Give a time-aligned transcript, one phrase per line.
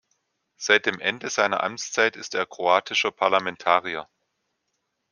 [0.57, 4.09] Seit dem Ende seiner Amtszeit ist er kroatischer Parlamentarier.